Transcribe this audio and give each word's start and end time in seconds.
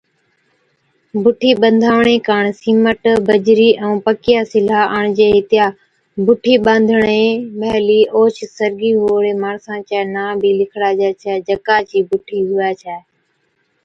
بُٺِي 1.23 1.51
ٻنڌاوَڻي 1.61 2.17
ڪاڻ 2.29 2.45
سِيمٽ، 2.61 3.01
بجرِي 3.27 3.69
ائُون 3.81 3.97
پڪِيا 4.07 4.39
سِلھا 4.51 4.81
آڻجي 4.97 5.27
ھِتيا، 5.37 5.65
بُٺِي 6.25 6.55
ٻانڌڻي 6.65 7.25
مھلِي 7.59 7.99
اوھچ 8.15 8.37
سرگِي 8.57 8.91
ھئُوڙي 8.99 9.33
ماڻسا 9.43 9.73
چَي 9.89 9.99
نان 10.13 10.31
بِي 10.41 10.51
لِکڙاجي 10.59 11.09
ڇَي، 11.21 11.33
جڪا 11.47 11.77
چِي 11.89 11.99
بُٺِي 12.09 12.39
ھُوَي 12.47 12.71
ڇَي 12.81 12.97